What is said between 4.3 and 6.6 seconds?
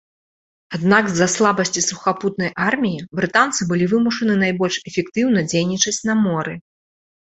найбольш эфектыўна дзейнічаць на моры.